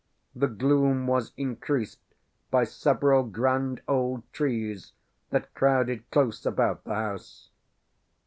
The 0.35 0.47
gloom 0.47 1.05
was 1.05 1.31
increased 1.37 1.99
by 2.49 2.63
several 2.63 3.21
grand 3.21 3.83
old 3.87 4.23
trees 4.33 4.93
that 5.29 5.53
crowded 5.53 6.09
close 6.09 6.43
about 6.43 6.83
the 6.85 6.95
house. 6.95 7.51